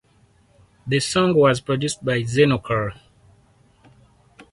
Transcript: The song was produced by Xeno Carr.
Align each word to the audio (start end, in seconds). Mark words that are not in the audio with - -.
The 0.87 0.99
song 0.99 1.35
was 1.35 1.61
produced 1.61 2.03
by 2.03 2.21
Xeno 2.23 2.57
Carr. 2.63 2.93